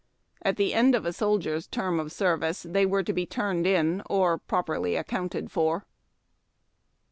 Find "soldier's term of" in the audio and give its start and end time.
1.13-2.11